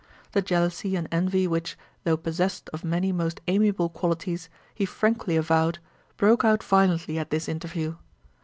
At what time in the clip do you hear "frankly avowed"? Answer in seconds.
4.83-5.77